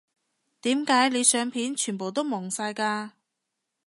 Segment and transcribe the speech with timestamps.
[0.63, 3.11] 點解你相片全部都矇晒㗎